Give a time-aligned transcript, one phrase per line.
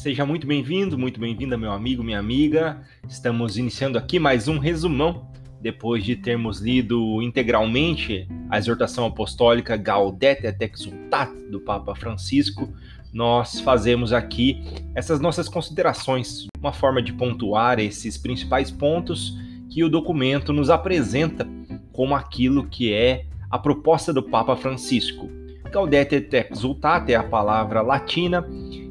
[0.00, 2.80] Seja muito bem-vindo, muito bem-vinda, meu amigo, minha amiga.
[3.06, 5.28] Estamos iniciando aqui mais um resumão.
[5.60, 12.72] Depois de termos lido integralmente a exortação apostólica Gaudete et Exultate do Papa Francisco,
[13.12, 19.36] nós fazemos aqui essas nossas considerações, uma forma de pontuar esses principais pontos
[19.68, 21.46] que o documento nos apresenta
[21.92, 25.30] como aquilo que é a proposta do Papa Francisco.
[25.70, 28.42] Gaudete et Exultate é a palavra latina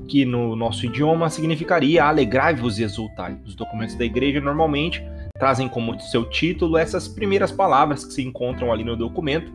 [0.10, 3.38] que no nosso idioma significaria alegrai-vos e exultai.
[3.46, 5.04] Os documentos da igreja normalmente
[5.38, 9.54] trazem como seu título essas primeiras palavras que se encontram ali no documento.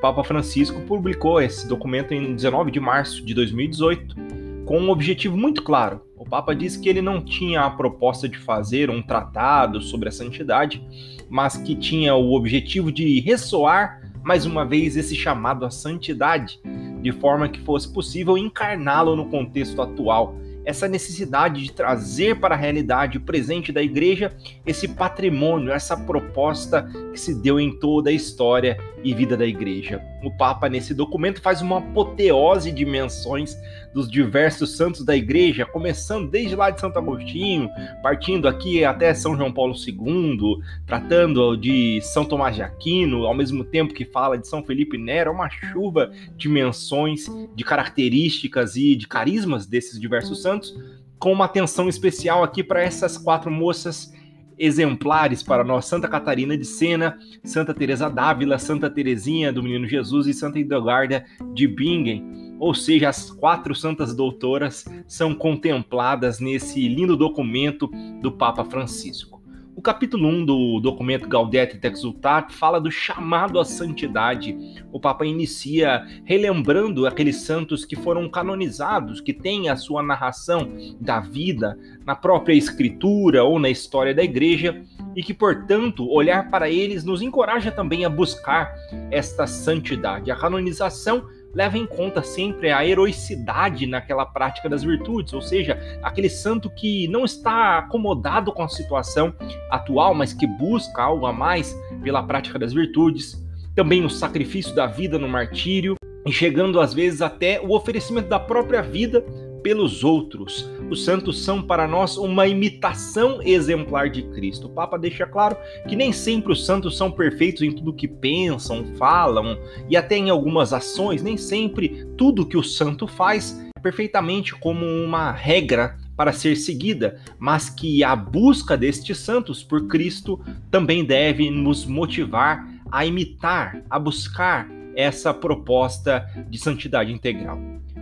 [0.00, 4.16] Papa Francisco publicou esse documento em 19 de março de 2018
[4.64, 6.00] com um objetivo muito claro.
[6.16, 10.12] O Papa disse que ele não tinha a proposta de fazer um tratado sobre a
[10.12, 10.82] santidade,
[11.28, 16.60] mas que tinha o objetivo de ressoar mais uma vez esse chamado à santidade
[17.00, 20.34] de forma que fosse possível encarná-lo no contexto atual.
[20.64, 27.18] Essa necessidade de trazer para a realidade presente da igreja esse patrimônio, essa proposta que
[27.18, 30.02] se deu em toda a história e vida da igreja.
[30.22, 33.56] O Papa, nesse documento, faz uma apoteose de menções
[33.92, 37.68] dos diversos santos da igreja, começando desde lá de Santo Agostinho,
[38.02, 43.64] partindo aqui até São João Paulo II, tratando de São Tomás de Aquino, ao mesmo
[43.64, 49.08] tempo que fala de São Felipe Nero, uma chuva de menções, de características e de
[49.08, 50.74] carismas desses diversos santos,
[51.18, 54.12] com uma atenção especial aqui para essas quatro moças
[54.58, 60.26] exemplares para nós: Santa Catarina de Sena, Santa Teresa d'Ávila, Santa Teresinha do Menino Jesus
[60.26, 61.24] e Santa Hildegarda
[61.54, 68.62] de Bingen ou seja, as quatro santas doutoras são contempladas nesse lindo documento do Papa
[68.64, 69.40] Francisco.
[69.74, 74.54] O capítulo 1 do documento Gaudete et Exultate fala do chamado à santidade.
[74.92, 80.68] O Papa inicia relembrando aqueles santos que foram canonizados, que têm a sua narração
[81.00, 84.82] da vida na própria escritura ou na história da igreja
[85.16, 88.74] e que, portanto, olhar para eles nos encoraja também a buscar
[89.10, 90.30] esta santidade.
[90.30, 91.24] A canonização
[91.54, 97.08] leva em conta sempre a heroicidade naquela prática das virtudes, ou seja, aquele santo que
[97.08, 99.34] não está acomodado com a situação
[99.70, 103.44] atual, mas que busca algo a mais pela prática das virtudes.
[103.74, 105.94] Também o sacrifício da vida no martírio,
[106.26, 109.24] e chegando às vezes até o oferecimento da própria vida
[109.62, 110.68] pelos outros.
[110.90, 114.66] Os santos são para nós uma imitação exemplar de Cristo.
[114.66, 115.56] O Papa deixa claro
[115.88, 120.30] que nem sempre os santos são perfeitos em tudo que pensam, falam e até em
[120.30, 126.34] algumas ações, nem sempre tudo que o santo faz é perfeitamente como uma regra para
[126.34, 130.38] ser seguida, mas que a busca destes santos por Cristo
[130.70, 137.58] também deve nos motivar a imitar, a buscar essa proposta de santidade integral.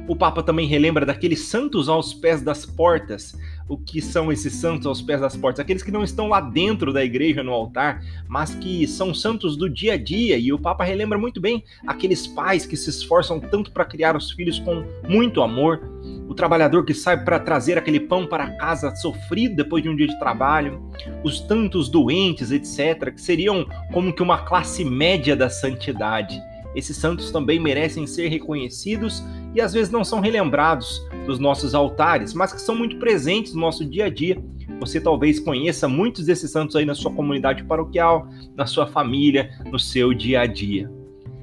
[0.08, 3.38] O Papa também relembra daqueles santos aos pés das portas.
[3.68, 5.60] O que são esses santos aos pés das portas?
[5.60, 9.68] Aqueles que não estão lá dentro da igreja, no altar, mas que são santos do
[9.68, 10.38] dia a dia.
[10.38, 14.30] E o Papa relembra muito bem aqueles pais que se esforçam tanto para criar os
[14.30, 15.82] filhos com muito amor.
[16.26, 20.06] O trabalhador que sai para trazer aquele pão para casa sofrido depois de um dia
[20.06, 20.82] de trabalho.
[21.22, 26.40] Os tantos doentes, etc., que seriam como que uma classe média da santidade.
[26.74, 29.22] Esses santos também merecem ser reconhecidos
[29.58, 33.60] e às vezes não são relembrados dos nossos altares, mas que são muito presentes no
[33.60, 34.40] nosso dia a dia.
[34.78, 39.76] Você talvez conheça muitos desses santos aí na sua comunidade paroquial, na sua família, no
[39.76, 40.88] seu dia a dia.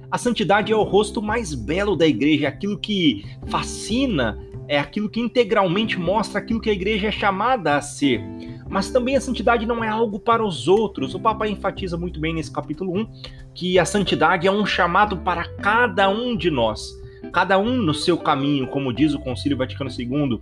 [0.09, 5.09] A santidade é o rosto mais belo da igreja, é aquilo que fascina, é aquilo
[5.09, 8.23] que integralmente mostra aquilo que a igreja é chamada a ser.
[8.69, 11.13] Mas também a santidade não é algo para os outros.
[11.13, 13.07] O Papa enfatiza muito bem nesse capítulo 1
[13.53, 18.17] que a santidade é um chamado para cada um de nós cada um no seu
[18.17, 20.41] caminho, como diz o Concílio Vaticano II.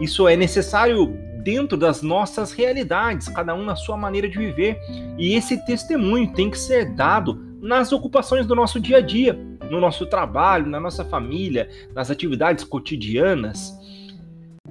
[0.00, 1.06] Isso é necessário
[1.42, 4.78] dentro das nossas realidades, cada um na sua maneira de viver.
[5.16, 9.38] E esse testemunho tem que ser dado nas ocupações do nosso dia a dia,
[9.70, 13.76] no nosso trabalho, na nossa família, nas atividades cotidianas.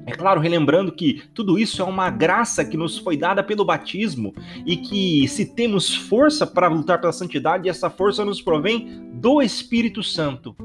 [0.06, 4.34] É claro, relembrando que tudo isso é uma graça que nos foi dada pelo batismo
[4.66, 10.02] e que, se temos força para lutar pela santidade, essa força nos provém do Espírito
[10.02, 10.56] Santo.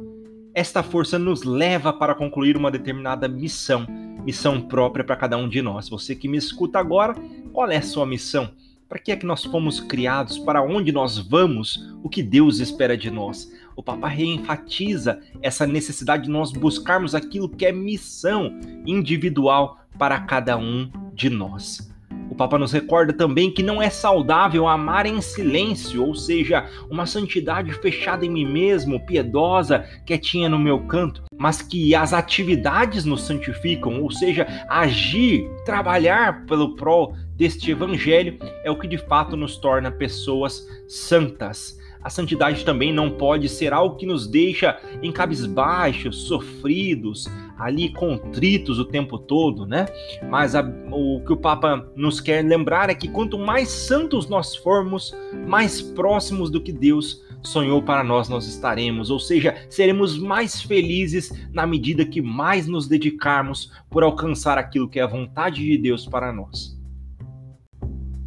[0.55, 3.87] Esta força nos leva para concluir uma determinada missão,
[4.23, 5.89] missão própria para cada um de nós.
[5.89, 7.15] Você que me escuta agora,
[7.55, 8.51] qual é a sua missão?
[8.87, 10.39] Para que é que nós fomos criados?
[10.39, 11.95] Para onde nós vamos?
[12.03, 13.51] O que Deus espera de nós?
[13.75, 20.59] O Papa reenfatiza essa necessidade de nós buscarmos aquilo que é missão individual para cada
[20.59, 21.92] um de nós.
[22.33, 27.05] O Papa nos recorda também que não é saudável amar em silêncio, ou seja, uma
[27.05, 33.25] santidade fechada em mim mesmo, piedosa, quietinha no meu canto, mas que as atividades nos
[33.25, 39.59] santificam, ou seja, agir, trabalhar pelo prol deste evangelho é o que de fato nos
[39.59, 41.79] torna pessoas santas.
[42.03, 47.29] A santidade também não pode ser algo que nos deixa em cabisbaixos, sofridos,
[47.63, 49.87] ali contritos o tempo todo, né?
[50.29, 54.57] Mas a, o que o Papa nos quer lembrar é que quanto mais santos nós
[54.57, 55.15] formos,
[55.47, 61.33] mais próximos do que Deus sonhou para nós nós estaremos, ou seja, seremos mais felizes
[61.53, 66.07] na medida que mais nos dedicarmos por alcançar aquilo que é a vontade de Deus
[66.07, 66.79] para nós.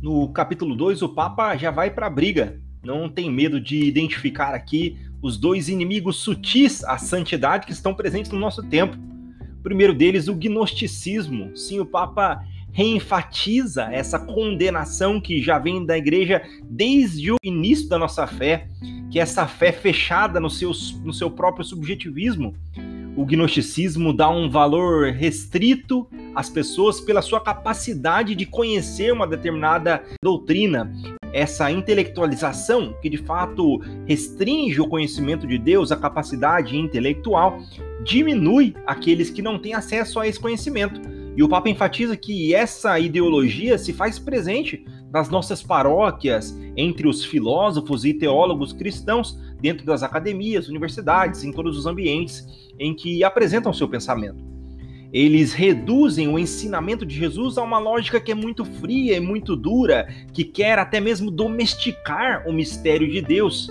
[0.02, 4.54] No capítulo 2, o Papa já vai para a briga não tem medo de identificar
[4.54, 8.96] aqui os dois inimigos sutis à santidade que estão presentes no nosso tempo.
[9.66, 11.58] Primeiro deles, o gnosticismo.
[11.58, 17.98] Sim, o Papa reenfatiza essa condenação que já vem da igreja desde o início da
[17.98, 18.68] nossa fé,
[19.10, 20.72] que é essa fé fechada no seu,
[21.04, 22.54] no seu próprio subjetivismo.
[23.18, 30.04] O gnosticismo dá um valor restrito às pessoas pela sua capacidade de conhecer uma determinada
[30.22, 30.94] doutrina
[31.36, 37.60] essa intelectualização que de fato restringe o conhecimento de Deus, a capacidade intelectual,
[38.06, 41.02] diminui aqueles que não têm acesso a esse conhecimento.
[41.36, 47.26] E o Papa enfatiza que essa ideologia se faz presente nas nossas paróquias, entre os
[47.26, 52.48] filósofos e teólogos cristãos, dentro das academias, universidades, em todos os ambientes
[52.80, 54.55] em que apresentam seu pensamento.
[55.12, 59.56] Eles reduzem o ensinamento de Jesus a uma lógica que é muito fria e muito
[59.56, 63.69] dura, que quer até mesmo domesticar o mistério de Deus.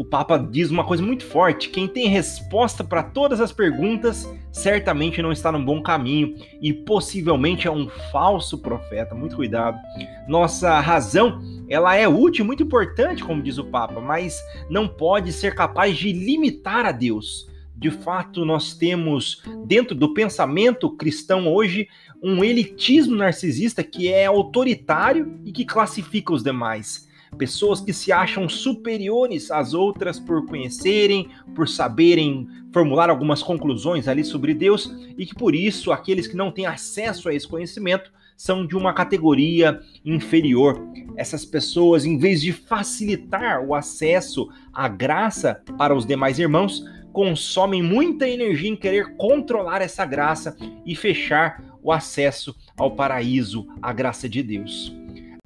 [0.00, 5.20] O Papa diz uma coisa muito forte: quem tem resposta para todas as perguntas certamente
[5.20, 9.14] não está no bom caminho e possivelmente é um falso profeta.
[9.14, 9.78] Muito cuidado.
[10.26, 15.54] Nossa razão, ela é útil, muito importante, como diz o Papa, mas não pode ser
[15.54, 17.49] capaz de limitar a Deus
[17.80, 21.88] de fato, nós temos dentro do pensamento cristão hoje
[22.22, 27.08] um elitismo narcisista que é autoritário e que classifica os demais.
[27.38, 34.24] Pessoas que se acham superiores às outras por conhecerem, por saberem formular algumas conclusões ali
[34.24, 38.66] sobre Deus e que por isso aqueles que não têm acesso a esse conhecimento são
[38.66, 40.82] de uma categoria inferior.
[41.16, 47.82] Essas pessoas, em vez de facilitar o acesso à graça para os demais irmãos, consomem
[47.82, 54.28] muita energia em querer controlar essa graça e fechar o acesso ao paraíso, à graça
[54.28, 54.94] de Deus.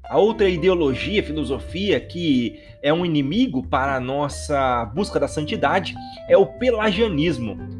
[0.07, 5.95] A outra ideologia, filosofia que é um inimigo para a nossa busca da santidade
[6.29, 7.74] é o pelagianismo.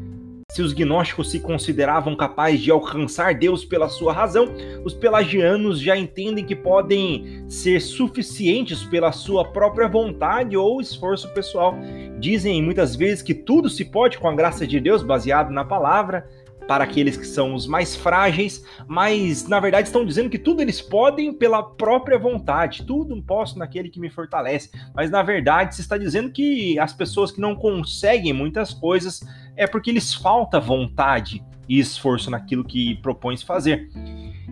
[0.56, 4.48] Se os gnósticos se consideravam capazes de alcançar Deus pela sua razão,
[4.86, 11.74] os pelagianos já entendem que podem ser suficientes pela sua própria vontade ou esforço pessoal.
[12.18, 16.26] Dizem muitas vezes que tudo se pode com a graça de Deus, baseado na palavra,
[16.66, 20.80] para aqueles que são os mais frágeis, mas na verdade estão dizendo que tudo eles
[20.80, 24.70] podem pela própria vontade, tudo posso naquele que me fortalece.
[24.94, 29.20] Mas na verdade se está dizendo que as pessoas que não conseguem muitas coisas
[29.56, 33.90] é porque lhes falta vontade e esforço naquilo que propõe fazer.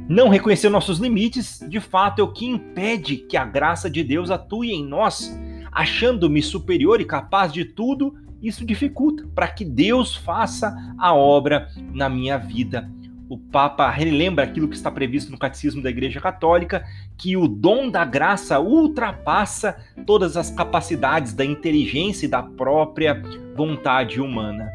[0.09, 4.31] Não reconhecer nossos limites, de fato, é o que impede que a graça de Deus
[4.31, 5.35] atue em nós.
[5.73, 8.15] Achando-me superior e capaz de tudo,
[8.47, 12.91] isso dificulta para que Deus faça a obra na minha vida.
[13.29, 16.85] O Papa relembra aquilo que está previsto no Catecismo da Igreja Católica,
[17.17, 19.77] que o dom da graça ultrapassa
[20.07, 23.23] todas as capacidades da inteligência e da própria
[23.57, 24.71] vontade humana.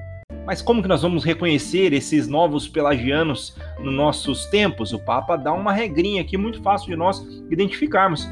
[0.47, 4.93] Mas como que nós vamos reconhecer esses novos pelagianos nos nossos tempos?
[4.93, 8.27] O Papa dá uma regrinha aqui muito fácil de nós identificarmos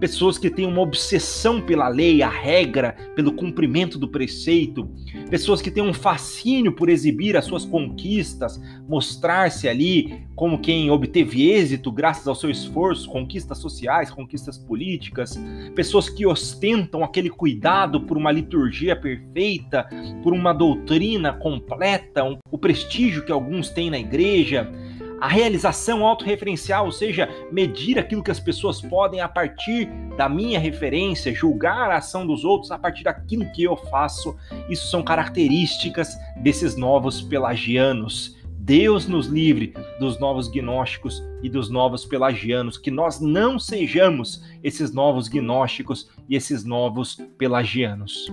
[0.00, 4.88] pessoas que têm uma obsessão pela lei, a regra, pelo cumprimento do preceito,
[5.28, 11.50] pessoas que têm um fascínio por exibir as suas conquistas, mostrar-se ali como quem obteve
[11.50, 15.38] êxito graças ao seu esforço, conquistas sociais, conquistas políticas,
[15.74, 19.86] pessoas que ostentam aquele cuidado por uma liturgia perfeita,
[20.22, 24.72] por uma doutrina completa, o prestígio que alguns têm na igreja
[25.20, 29.86] a realização autorreferencial, ou seja, medir aquilo que as pessoas podem a partir
[30.16, 34.36] da minha referência, julgar a ação dos outros a partir daquilo que eu faço.
[34.68, 38.38] Isso são características desses novos pelagianos.
[38.62, 44.92] Deus nos livre dos novos gnósticos e dos novos pelagianos, que nós não sejamos esses
[44.92, 48.30] novos gnósticos e esses novos pelagianos.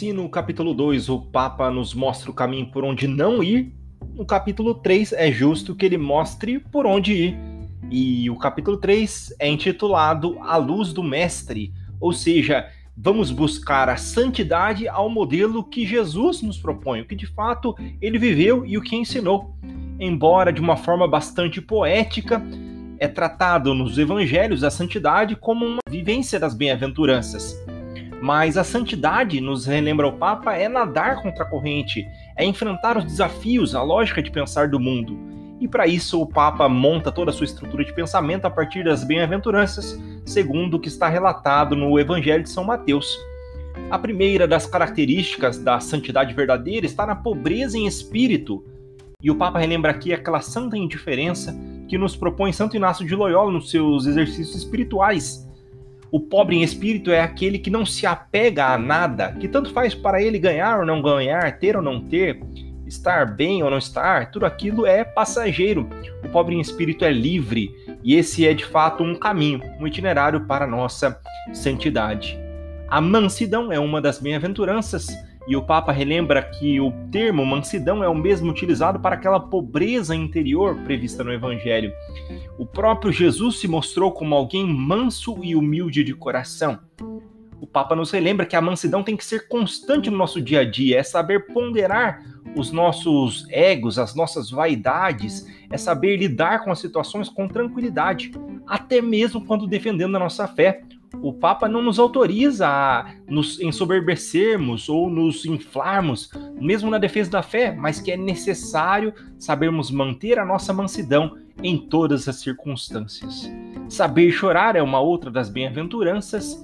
[0.00, 3.70] Se no capítulo 2 o Papa nos mostra o caminho por onde não ir,
[4.14, 7.38] no capítulo 3 é justo que ele mostre por onde ir.
[7.90, 12.66] E o capítulo 3 é intitulado A Luz do Mestre, ou seja,
[12.96, 18.16] vamos buscar a santidade ao modelo que Jesus nos propõe, o que de fato ele
[18.16, 19.54] viveu e o que ensinou.
[19.98, 22.42] Embora de uma forma bastante poética,
[22.98, 27.54] é tratado nos evangelhos a santidade como uma vivência das bem-aventuranças.
[28.20, 33.04] Mas a santidade, nos relembra o Papa, é nadar contra a corrente, é enfrentar os
[33.04, 35.18] desafios, a lógica de pensar do mundo.
[35.60, 39.04] E para isso o Papa monta toda a sua estrutura de pensamento a partir das
[39.04, 43.18] bem-aventuranças, segundo o que está relatado no Evangelho de São Mateus.
[43.90, 48.64] A primeira das características da santidade verdadeira está na pobreza em espírito.
[49.22, 51.54] E o Papa relembra aqui aquela santa indiferença
[51.88, 55.46] que nos propõe Santo Inácio de Loyola nos seus exercícios espirituais.
[56.12, 59.94] O pobre em espírito é aquele que não se apega a nada, que tanto faz
[59.94, 62.40] para ele ganhar ou não ganhar, ter ou não ter,
[62.84, 65.88] estar bem ou não estar, tudo aquilo é passageiro.
[66.24, 67.70] O pobre em espírito é livre,
[68.02, 71.20] e esse é de fato um caminho, um itinerário para a nossa
[71.52, 72.38] santidade.
[72.88, 75.06] A mansidão é uma das bem-aventuranças
[75.46, 80.14] e o Papa relembra que o termo mansidão é o mesmo utilizado para aquela pobreza
[80.14, 81.92] interior prevista no Evangelho.
[82.58, 86.78] O próprio Jesus se mostrou como alguém manso e humilde de coração.
[87.60, 90.64] O Papa nos relembra que a mansidão tem que ser constante no nosso dia a
[90.64, 92.22] dia, é saber ponderar
[92.56, 98.32] os nossos egos, as nossas vaidades, é saber lidar com as situações com tranquilidade,
[98.66, 100.82] até mesmo quando defendendo a nossa fé
[101.22, 107.42] o Papa não nos autoriza a nos ensoberbecermos ou nos inflarmos, mesmo na defesa da
[107.42, 113.50] fé, mas que é necessário sabermos manter a nossa mansidão em todas as circunstâncias.
[113.88, 116.58] Saber chorar é uma outra das bem-aventuranças.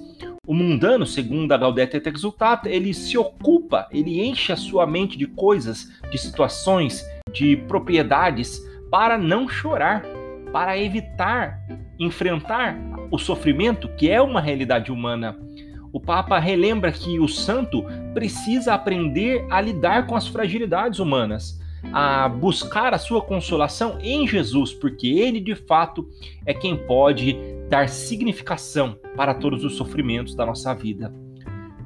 [0.45, 5.17] O mundano, segundo a Gaudete et Exultata, ele se ocupa, ele enche a sua mente
[5.17, 10.03] de coisas, de situações, de propriedades para não chorar,
[10.53, 11.59] para evitar
[11.99, 12.77] enfrentar
[13.11, 15.37] o sofrimento, que é uma realidade humana.
[15.91, 17.83] O Papa relembra que o santo
[18.13, 21.59] precisa aprender a lidar com as fragilidades humanas,
[21.93, 26.07] a buscar a sua consolação em Jesus, porque ele de fato
[26.45, 27.37] é quem pode
[27.69, 31.13] dar significação para todos os sofrimentos da nossa vida.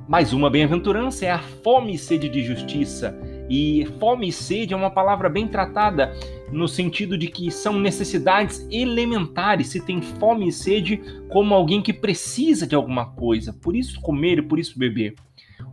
[0.08, 3.18] Mais uma bem-aventurança é a fome e sede de justiça.
[3.50, 6.12] E fome e sede é uma palavra bem tratada
[6.52, 11.94] no sentido de que são necessidades elementares, se tem fome e sede, como alguém que
[11.94, 13.54] precisa de alguma coisa.
[13.54, 15.16] Por isso comer e por isso beber.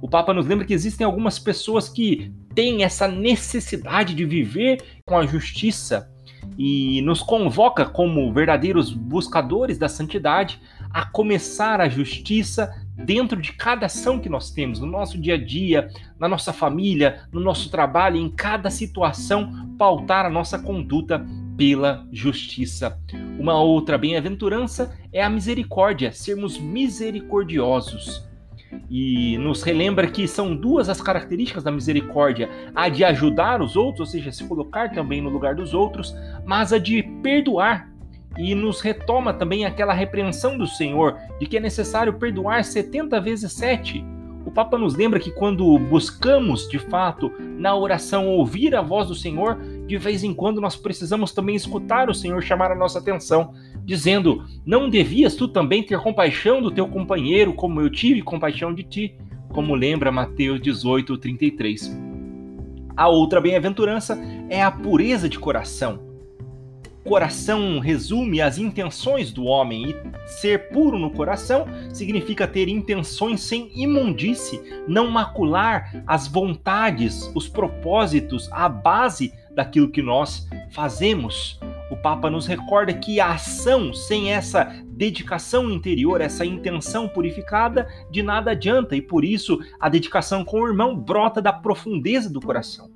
[0.00, 5.16] O Papa nos lembra que existem algumas pessoas que têm essa necessidade de viver com
[5.16, 6.10] a justiça
[6.56, 13.86] e nos convoca como verdadeiros buscadores da santidade a começar a justiça dentro de cada
[13.86, 15.88] ação que nós temos, no nosso dia a dia,
[16.18, 21.24] na nossa família, no nosso trabalho, em cada situação, pautar a nossa conduta
[21.56, 22.98] pela justiça.
[23.38, 28.26] Uma outra bem-aventurança é a misericórdia, sermos misericordiosos.
[28.90, 34.00] E nos relembra que são duas as características da misericórdia: a de ajudar os outros,
[34.00, 36.14] ou seja, se colocar também no lugar dos outros,
[36.44, 37.90] mas a de perdoar,
[38.38, 43.52] e nos retoma também aquela repreensão do Senhor de que é necessário perdoar 70 vezes
[43.52, 44.04] 7.
[44.46, 49.14] O Papa nos lembra que quando buscamos, de fato, na oração ouvir a voz do
[49.14, 53.52] Senhor, de vez em quando nós precisamos também escutar o Senhor chamar a nossa atenção,
[53.84, 58.84] dizendo: Não devias tu também ter compaixão do teu companheiro, como eu tive compaixão de
[58.84, 59.14] ti?
[59.50, 61.94] Como lembra Mateus 18, 33.
[62.96, 64.18] A outra bem-aventurança
[64.48, 66.07] é a pureza de coração
[67.08, 73.70] coração resume as intenções do homem, e ser puro no coração significa ter intenções sem
[73.74, 81.58] imundície, não macular as vontades, os propósitos, a base daquilo que nós fazemos.
[81.90, 88.22] O Papa nos recorda que a ação sem essa dedicação interior, essa intenção purificada, de
[88.22, 92.90] nada adianta, e por isso a dedicação com o irmão brota da profundeza do coração.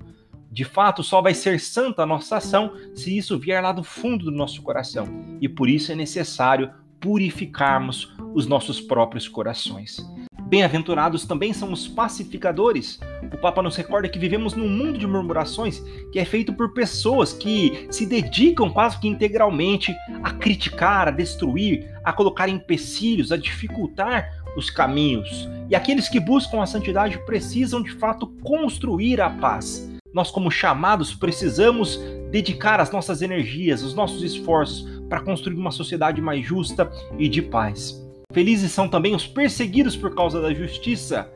[0.53, 4.25] De fato, só vai ser santa a nossa ação se isso vier lá do fundo
[4.25, 5.07] do nosso coração.
[5.41, 6.69] E por isso é necessário
[6.99, 9.97] purificarmos os nossos próprios corações.
[10.43, 12.99] Bem-aventurados também são os pacificadores.
[13.33, 15.79] O Papa nos recorda que vivemos num mundo de murmurações
[16.11, 19.91] que é feito por pessoas que se dedicam quase que integralmente
[20.21, 25.49] a criticar, a destruir, a colocar empecilhos, a dificultar os caminhos.
[25.67, 31.13] E aqueles que buscam a santidade precisam de fato construir a paz nós, como chamados,
[31.13, 37.27] precisamos dedicar as nossas energias, os nossos esforços para construir uma sociedade mais justa e
[37.27, 37.99] de paz.
[38.31, 41.29] Felizes são também os perseguidos por causa da justiça.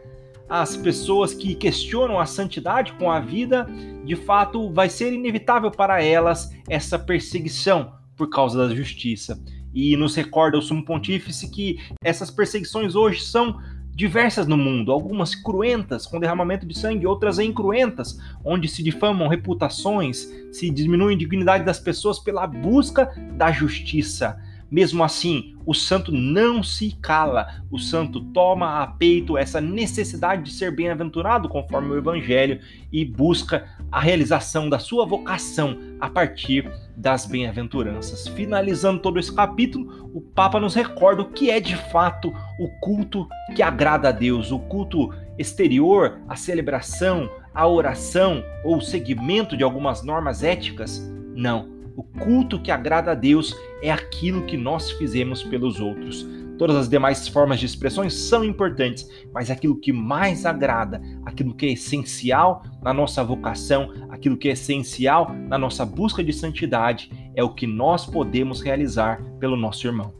[0.50, 3.68] as pessoas que questionam a santidade com a vida,
[4.06, 9.38] de fato vai ser inevitável para elas essa perseguição por causa da justiça.
[9.74, 13.60] E nos recorda o Sumo Pontífice que essas perseguições hoje são
[13.98, 20.32] diversas no mundo, algumas cruentas, com derramamento de sangue, outras incruentas, onde se difamam reputações,
[20.52, 24.40] se diminui a dignidade das pessoas pela busca da justiça.
[24.70, 30.52] Mesmo assim, o santo não se cala, o santo toma a peito essa necessidade de
[30.52, 32.60] ser bem-aventurado conforme o Evangelho
[32.92, 38.28] e busca a realização da sua vocação a partir das bem-aventuranças.
[38.30, 43.28] Finalizando todo esse capítulo, o Papa nos recorda o que é de fato o culto
[43.56, 49.64] que agrada a Deus, o culto exterior, a celebração, a oração ou o seguimento de
[49.64, 51.02] algumas normas éticas.
[51.36, 51.77] Não.
[51.98, 56.28] O culto que agrada a Deus é aquilo que nós fizemos pelos outros.
[56.56, 61.66] Todas as demais formas de expressões são importantes, mas aquilo que mais agrada, aquilo que
[61.66, 67.44] é essencial na nossa vocação, aquilo que é essencial na nossa busca de santidade, é
[67.44, 70.14] o que nós podemos realizar pelo nosso irmão.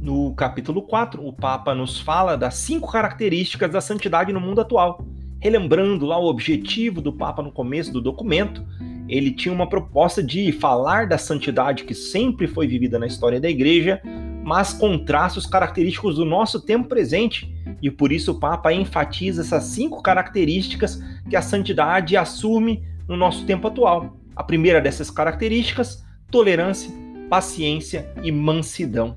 [0.00, 5.04] No capítulo 4, o Papa nos fala das cinco características da santidade no mundo atual.
[5.40, 8.62] Relembrando lá o objetivo do Papa no começo do documento,
[9.08, 13.48] ele tinha uma proposta de falar da santidade que sempre foi vivida na história da
[13.48, 14.02] igreja,
[14.44, 17.52] mas com traços característicos do nosso tempo presente.
[17.82, 23.46] E por isso o Papa enfatiza essas cinco características que a santidade assume no nosso
[23.46, 24.16] tempo atual.
[24.36, 26.92] A primeira dessas características, tolerância,
[27.30, 29.16] paciência e mansidão.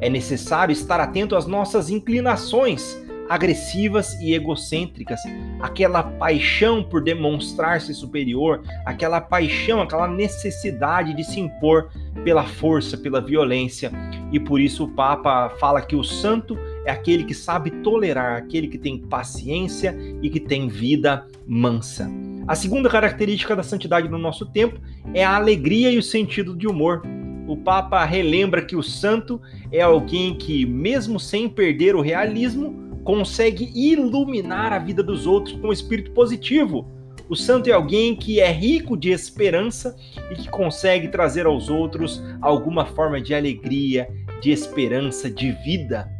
[0.00, 5.20] É necessário estar atento às nossas inclinações agressivas e egocêntricas,
[5.60, 11.88] aquela paixão por demonstrar-se superior, aquela paixão, aquela necessidade de se impor
[12.24, 13.90] pela força, pela violência.
[14.32, 18.68] E por isso o Papa fala que o santo é aquele que sabe tolerar, aquele
[18.68, 22.10] que tem paciência e que tem vida mansa.
[22.46, 24.78] A segunda característica da santidade no nosso tempo
[25.14, 27.02] é a alegria e o sentido de humor.
[27.46, 29.40] O Papa relembra que o santo
[29.70, 35.68] é alguém que, mesmo sem perder o realismo, consegue iluminar a vida dos outros com
[35.68, 36.86] um espírito positivo.
[37.28, 39.96] O santo é alguém que é rico de esperança
[40.30, 44.08] e que consegue trazer aos outros alguma forma de alegria,
[44.40, 46.10] de esperança, de vida.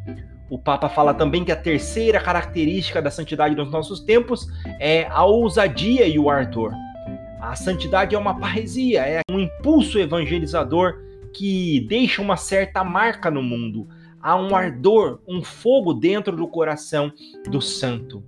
[0.49, 4.47] O Papa fala também que a terceira característica da santidade nos nossos tempos
[4.79, 6.73] é a ousadia e o ardor.
[7.41, 10.95] A santidade é uma parresia, é um impulso evangelizador
[11.35, 13.89] que deixa uma certa marca no mundo
[14.25, 17.13] há um ardor, um fogo dentro do coração
[17.47, 18.25] do santo.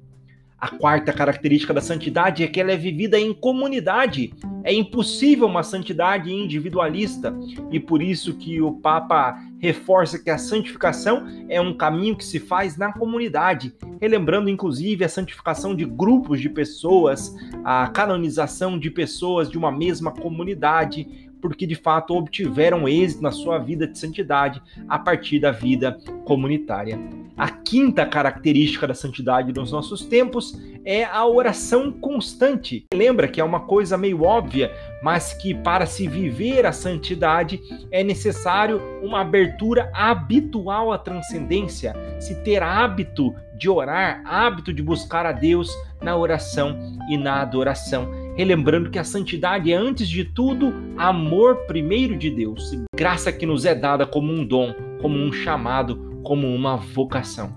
[0.59, 4.33] A quarta característica da santidade é que ela é vivida em comunidade.
[4.63, 7.35] É impossível uma santidade individualista
[7.71, 12.39] e por isso que o Papa reforça que a santificação é um caminho que se
[12.39, 19.49] faz na comunidade, relembrando inclusive a santificação de grupos de pessoas, a canonização de pessoas
[19.49, 24.99] de uma mesma comunidade, porque de fato obtiveram êxito na sua vida de santidade a
[24.99, 26.99] partir da vida comunitária.
[27.37, 32.87] A quinta característica da santidade nos nossos tempos é a oração constante.
[32.95, 34.73] Lembra que é uma coisa meio óbvia,
[35.03, 42.43] mas que para se viver a santidade é necessário uma abertura habitual à transcendência, se
[42.43, 45.71] ter hábito de orar, hábito de buscar a Deus
[46.01, 52.17] na oração e na adoração relembrando que a santidade é, antes de tudo, amor primeiro
[52.17, 56.77] de Deus, graça que nos é dada como um dom, como um chamado, como uma
[56.77, 57.57] vocação.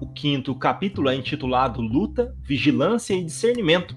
[0.00, 3.96] O quinto capítulo é intitulado Luta, Vigilância e Discernimento.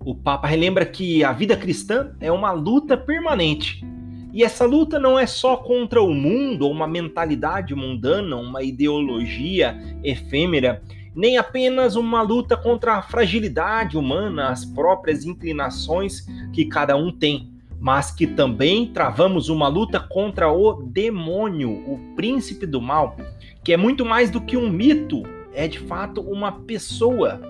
[0.00, 3.84] O Papa relembra que a vida cristã é uma luta permanente.
[4.32, 9.78] E essa luta não é só contra o mundo ou uma mentalidade mundana, uma ideologia
[10.02, 10.82] efêmera
[11.14, 17.50] nem apenas uma luta contra a fragilidade humana, as próprias inclinações que cada um tem,
[17.78, 23.16] mas que também travamos uma luta contra o demônio, o príncipe do mal,
[23.62, 25.22] que é muito mais do que um mito,
[25.54, 27.40] é de fato uma pessoa.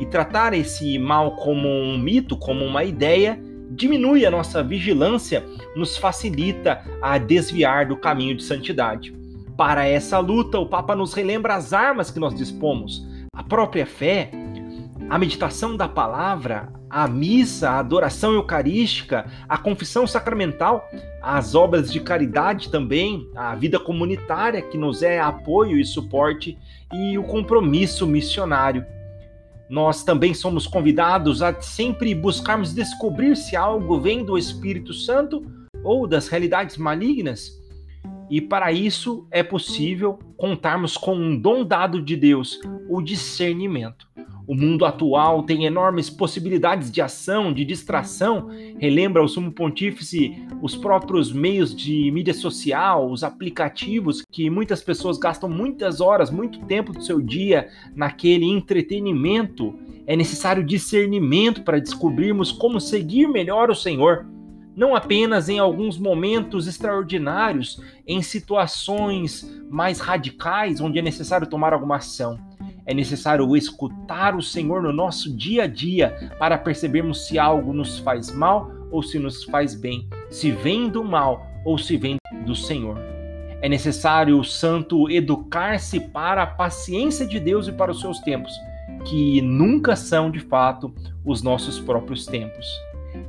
[0.00, 5.44] E tratar esse mal como um mito, como uma ideia, diminui a nossa vigilância,
[5.74, 9.14] nos facilita a desviar do caminho de santidade.
[9.56, 14.30] Para essa luta, o Papa nos relembra as armas que nós dispomos: a própria fé,
[15.08, 20.88] a meditação da palavra, a missa, a adoração eucarística, a confissão sacramental,
[21.22, 26.58] as obras de caridade também, a vida comunitária que nos é apoio e suporte
[26.92, 28.84] e o compromisso missionário.
[29.70, 35.46] Nós também somos convidados a sempre buscarmos descobrir se algo vem do Espírito Santo
[35.82, 37.63] ou das realidades malignas
[38.34, 44.08] E para isso é possível contarmos com um dom dado de Deus, o discernimento.
[44.44, 48.48] O mundo atual tem enormes possibilidades de ação, de distração.
[48.76, 55.16] Relembra o sumo pontífice os próprios meios de mídia social, os aplicativos que muitas pessoas
[55.16, 59.78] gastam muitas horas, muito tempo do seu dia naquele entretenimento.
[60.08, 64.26] É necessário discernimento para descobrirmos como seguir melhor o Senhor
[64.76, 71.96] não apenas em alguns momentos extraordinários, em situações mais radicais onde é necessário tomar alguma
[71.96, 72.38] ação.
[72.86, 77.98] É necessário escutar o Senhor no nosso dia a dia para percebermos se algo nos
[77.98, 82.54] faz mal ou se nos faz bem, se vem do mal ou se vem do
[82.54, 82.98] Senhor.
[83.62, 88.52] É necessário o santo educar-se para a paciência de Deus e para os seus tempos,
[89.06, 92.66] que nunca são de fato os nossos próprios tempos.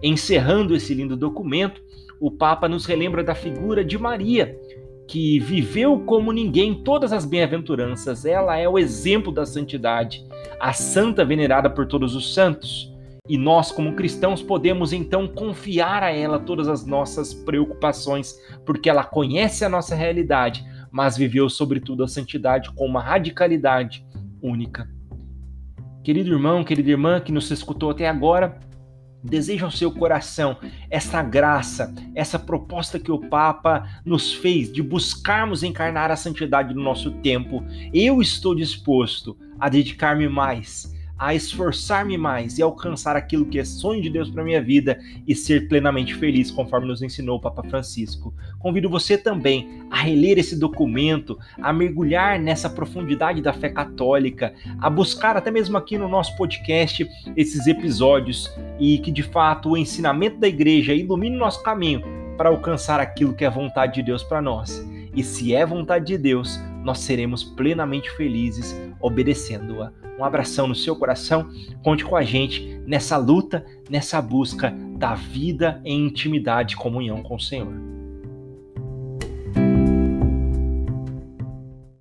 [0.02, 1.82] Encerrando esse lindo documento,
[2.19, 4.58] o Papa nos relembra da figura de Maria,
[5.08, 8.26] que viveu como ninguém todas as bem-aventuranças.
[8.26, 10.26] Ela é o exemplo da santidade,
[10.60, 12.91] a santa venerada por todos os santos.
[13.28, 19.04] E nós, como cristãos, podemos então confiar a ela todas as nossas preocupações, porque ela
[19.04, 24.06] conhece a nossa realidade, mas viveu sobretudo a santidade com uma radicalidade
[24.41, 24.88] única.
[26.04, 28.60] Querido irmão, querida irmã que nos escutou até agora,
[29.25, 30.57] deseja ao seu coração
[30.89, 36.81] essa graça, essa proposta que o Papa nos fez de buscarmos encarnar a santidade no
[36.81, 37.63] nosso tempo.
[37.93, 44.01] Eu estou disposto a dedicar-me mais a esforçar-me mais e alcançar aquilo que é sonho
[44.01, 48.34] de Deus para minha vida e ser plenamente feliz, conforme nos ensinou o Papa Francisco.
[48.60, 54.89] Convido você também a reler esse documento, a mergulhar nessa profundidade da fé católica, a
[54.89, 60.38] buscar até mesmo aqui no nosso podcast esses episódios e que de fato o ensinamento
[60.38, 62.01] da igreja ilumine o nosso caminho
[62.38, 64.86] para alcançar aquilo que é vontade de Deus para nós.
[65.15, 69.91] E se é vontade de Deus, nós seremos plenamente felizes obedecendo-a.
[70.19, 71.50] Um abração no seu coração.
[71.84, 77.36] Conte com a gente nessa luta, nessa busca da vida em intimidade e comunhão com
[77.36, 77.74] o Senhor.